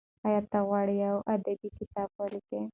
[0.25, 2.61] ایا ته غواړې یو ادبي کتاب ولیکې؟